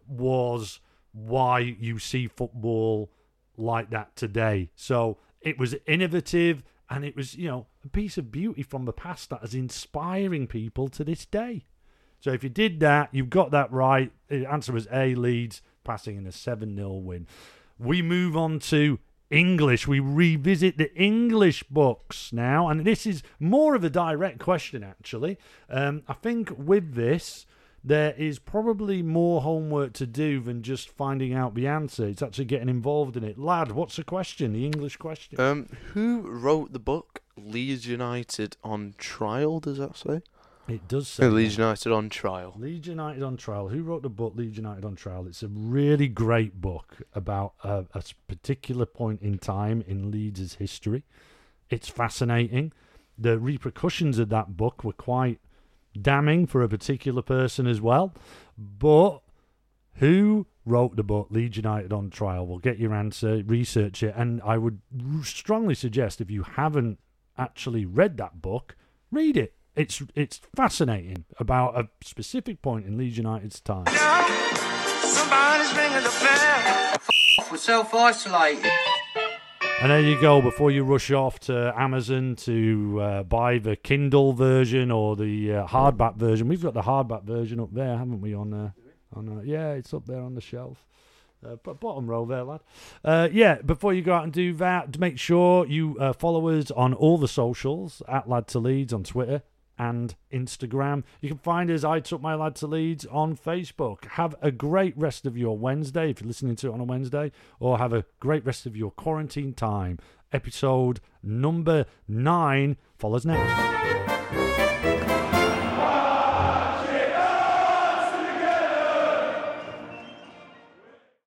was 0.08 0.80
why 1.12 1.60
you 1.60 2.00
see 2.00 2.28
football 2.28 3.12
like 3.58 3.92
that 3.92 4.16
today. 4.16 4.72
So 4.76 5.20
it 5.40 5.60
was 5.60 5.76
innovative 5.86 6.64
and 6.90 7.06
it 7.06 7.16
was, 7.16 7.36
you 7.36 7.48
know, 7.48 7.68
a 7.84 7.90
piece 7.90 8.18
of 8.18 8.32
beauty 8.32 8.64
from 8.64 8.86
the 8.86 8.94
past 8.94 9.30
that 9.30 9.44
is 9.44 9.54
inspiring 9.54 10.48
people 10.48 10.88
to 10.90 11.04
this 11.04 11.28
day. 11.28 11.66
So 12.20 12.32
if 12.32 12.44
you 12.44 12.50
did 12.50 12.80
that, 12.80 13.10
you've 13.12 13.30
got 13.30 13.52
that 13.52 13.72
right. 13.72 14.12
The 14.28 14.46
answer 14.46 14.74
was 14.74 14.88
A 14.92 15.16
Leeds 15.16 15.62
passing 15.84 16.18
in 16.18 16.26
a 16.26 16.32
7 16.32 16.76
0 16.76 16.90
win. 16.94 17.28
We 17.78 18.02
move 18.02 18.36
on 18.36 18.60
to 18.60 19.00
English. 19.30 19.88
We 19.88 20.00
revisit 20.00 20.78
the 20.78 20.94
English 20.96 21.64
books 21.64 22.32
now, 22.32 22.68
and 22.70 22.86
this 22.86 23.06
is 23.06 23.24
more 23.40 23.76
of 23.76 23.84
a 23.84 23.90
direct 23.90 24.40
question, 24.40 24.84
actually. 24.84 25.38
Um, 25.70 26.04
I 26.08 26.14
think 26.14 26.52
with 26.58 26.96
this, 26.96 27.46
there 27.84 28.14
is 28.18 28.40
probably 28.40 29.04
more 29.04 29.42
homework 29.42 29.94
to 29.94 30.08
do 30.08 30.42
than 30.42 30.64
just 30.64 30.90
finding 30.90 31.34
out 31.34 31.54
the 31.54 31.68
answer. 31.68 32.08
It's 32.08 32.24
actually 32.24 32.46
getting 32.46 32.70
involved 32.70 33.16
in 33.16 33.24
it. 33.24 33.38
Lad, 33.38 33.72
what's 33.72 33.98
the 33.98 34.04
question? 34.04 34.54
The 34.54 34.66
English 34.66 34.98
question? 34.98 35.40
Um, 35.40 35.68
who 35.94 36.22
wrote 36.22 36.74
the 36.74 36.80
book 36.80 37.22
Leeds 37.38 37.86
United 37.86 38.58
on 38.64 38.96
Trial? 38.98 39.60
Does 39.60 39.78
that 39.78 39.96
say? 39.96 40.22
It 40.68 40.88
does 40.88 41.08
say. 41.08 41.28
Leeds. 41.28 41.58
United 41.58 41.92
on 41.92 42.10
Trial. 42.10 42.54
Leeds 42.58 42.88
United 42.88 43.24
on 43.24 43.38
Trial. 43.38 43.70
Who 43.70 43.84
wrote 43.84 44.02
the 44.02 44.10
book 44.10 44.34
Leeds 44.36 44.58
United 44.58 44.86
on 44.86 44.96
Trial? 44.96 45.28
It's 45.28 45.44
a 45.44 45.48
really 45.48 46.08
great 46.08 46.60
book 46.62 46.98
about 47.14 47.54
a 47.64 47.86
particular 48.28 48.86
point 48.86 49.22
in 49.22 49.38
time 49.38 49.84
in 49.88 50.12
Leeds' 50.12 50.56
history. 50.56 51.04
It's 51.70 51.90
fascinating. 51.90 52.74
The 53.18 53.40
repercussions 53.40 54.20
of 54.20 54.30
that 54.30 54.58
book 54.58 54.84
were 54.84 54.94
quite 54.94 55.40
damning 56.00 56.46
for 56.46 56.62
a 56.62 56.70
particular 56.70 57.22
person 57.22 57.68
as 57.68 57.80
well. 57.80 58.14
But 58.58 59.20
who 59.96 60.48
wrote 60.66 60.96
the 60.96 61.04
book 61.04 61.28
Leeds 61.30 61.58
United 61.58 61.94
on 61.94 62.10
Trial? 62.10 62.46
We'll 62.46 62.58
get 62.58 62.80
your 62.80 62.94
answer, 62.94 63.44
research 63.46 64.04
it, 64.04 64.14
and 64.18 64.42
I 64.44 64.58
would 64.58 64.82
strongly 65.24 65.76
suggest 65.76 66.20
if 66.20 66.30
you 66.30 66.44
haven't 66.44 67.00
actually 67.38 67.86
read 67.86 68.18
that 68.18 68.42
book, 68.42 68.76
read 69.12 69.38
it. 69.38 69.54
It's 69.76 70.02
it's 70.16 70.40
fascinating 70.56 71.26
about 71.40 71.78
a 71.78 71.88
specific 72.04 72.62
point 72.62 72.86
in 72.86 72.98
Leeds 72.98 73.18
United's 73.18 73.60
time. 73.60 73.86
Now, 73.86 74.26
somebody's 75.02 75.76
ringing 75.76 76.04
the 76.04 76.18
bell. 76.22 76.98
We're 77.52 77.58
self-isolated. 77.58 78.72
And 79.82 79.92
there 79.92 80.02
you 80.02 80.20
go. 80.22 80.42
Before 80.42 80.72
you 80.72 80.84
rush 80.84 81.12
off 81.12 81.40
to 81.42 81.74
Amazon 81.78 82.38
to 82.38 83.00
uh, 83.02 83.24
buy 83.24 83.58
the 83.58 83.76
Kindle 83.76 84.32
version 84.32 84.90
or 84.90 85.18
the 85.18 85.54
uh, 85.54 85.68
hardback 85.68 86.16
version, 86.16 86.48
we've 86.48 86.64
got 86.64 86.74
the 86.74 86.82
hardback 86.82 87.24
version 87.24 87.60
up 87.60 87.74
there, 87.74 87.98
haven't 87.98 88.22
we? 88.22 88.34
On 88.34 88.54
uh, 88.54 88.72
on 89.14 89.40
uh, 89.40 89.42
yeah, 89.42 89.74
it's 89.74 89.94
up 89.94 90.06
there 90.06 90.22
on 90.22 90.36
the 90.36 90.42
shelf. 90.42 90.86
Uh, 91.46 91.58
b- 91.64 91.74
bottom 91.80 92.08
row 92.08 92.26
there, 92.26 92.44
lad. 92.44 92.62
Uh, 93.04 93.28
yeah, 93.32 93.62
before 93.62 93.94
you 93.94 94.02
go 94.02 94.14
out 94.14 94.24
and 94.24 94.34
do 94.34 94.54
that, 94.54 94.98
make 94.98 95.20
sure 95.20 95.68
you 95.68 95.98
uh, 96.00 96.14
follow 96.14 96.48
us 96.48 96.72
on 96.72 96.94
all 96.94 97.18
the 97.18 97.28
socials 97.28 98.02
at 98.08 98.28
Lad 98.28 98.48
to 98.48 98.60
Leeds 98.60 98.94
on 98.94 99.04
Twitter 99.04 99.44
and 99.78 100.16
Instagram. 100.32 101.04
You 101.22 101.30
can 101.30 101.38
find 101.38 101.70
us, 101.70 101.84
I 101.84 102.00
Took 102.00 102.22
My 102.22 102.36
Lad 102.36 102.56
to 102.58 102.68
Leeds, 102.68 103.06
on 103.08 103.36
Facebook. 103.36 104.06
Have 104.12 104.36
a 104.42 104.52
great 104.52 104.98
rest 104.98 105.26
of 105.26 105.38
your 105.38 105.58
Wednesday 105.58 106.10
if 106.10 106.22
you're 106.22 106.28
listening 106.28 106.56
to 106.58 106.68
it 106.68 106.74
on 106.74 106.80
a 106.80 106.86
Wednesday, 106.86 107.32
or 107.60 107.78
have 107.78 107.94
a 107.94 108.06
great 108.20 108.46
rest 108.46 108.66
of 108.66 108.76
your 108.76 108.92
quarantine 108.92 109.54
time. 109.54 110.00
Episode 110.32 111.00
number 111.24 111.86
nine 112.08 112.78
follows 112.98 113.26
next. 113.26 114.15